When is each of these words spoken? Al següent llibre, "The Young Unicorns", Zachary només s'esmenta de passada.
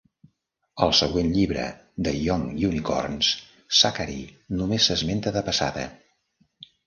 Al 0.85 0.93
següent 0.99 1.27
llibre, 1.33 1.65
"The 2.07 2.13
Young 2.27 2.45
Unicorns", 2.71 3.29
Zachary 3.81 4.17
només 4.61 4.89
s'esmenta 4.91 5.35
de 5.39 5.47
passada. 5.51 5.85